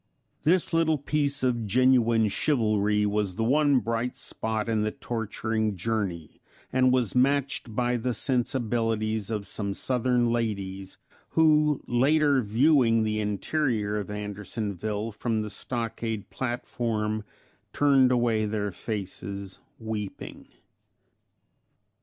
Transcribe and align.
This 0.41 0.73
little 0.73 0.97
piece 0.97 1.43
of 1.43 1.67
genuine 1.67 2.27
chivalry 2.27 3.05
was 3.05 3.35
the 3.35 3.43
one 3.43 3.77
bright 3.79 4.17
spot 4.17 4.67
in 4.67 4.81
the 4.81 4.89
torturing 4.89 5.75
journey, 5.75 6.41
and 6.73 6.91
was 6.91 7.13
matched 7.13 7.75
by 7.75 7.97
the 7.97 8.11
sensibilities 8.15 9.29
of 9.29 9.45
some 9.45 9.75
Southern 9.75 10.31
ladies, 10.31 10.97
who 11.37 11.83
later 11.85 12.41
viewing 12.41 13.03
the 13.03 13.19
interior 13.19 13.97
of 13.99 14.09
Andersonville 14.09 15.11
from 15.11 15.43
the 15.43 15.51
stockade 15.51 16.31
platform, 16.31 17.23
turned 17.71 18.11
away 18.11 18.47
their 18.47 18.71
faces 18.71 19.59
weeping. 19.77 20.47